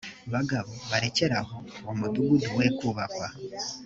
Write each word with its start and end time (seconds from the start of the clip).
bagabo 0.33 0.71
barekere 0.91 1.35
aho 1.41 1.55
uwo 1.81 1.93
mudugudu 1.99 2.49
we 2.57 2.65
kubakwa 2.77 3.27